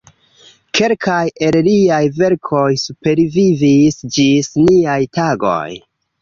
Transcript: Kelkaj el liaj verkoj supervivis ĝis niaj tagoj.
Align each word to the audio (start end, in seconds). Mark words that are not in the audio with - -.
Kelkaj 0.77 1.19
el 1.47 1.57
liaj 1.67 1.99
verkoj 2.15 2.63
supervivis 2.85 4.01
ĝis 4.17 4.51
niaj 4.71 4.97
tagoj. 5.21 5.63